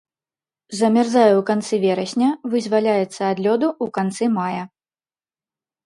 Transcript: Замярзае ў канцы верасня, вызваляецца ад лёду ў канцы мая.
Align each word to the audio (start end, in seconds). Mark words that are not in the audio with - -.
Замярзае 0.79 1.25
ў 1.25 1.41
канцы 1.51 1.75
верасня, 1.85 2.29
вызваляецца 2.55 3.21
ад 3.31 3.37
лёду 3.47 3.67
ў 3.83 3.87
канцы 3.99 4.25
мая. 4.43 4.63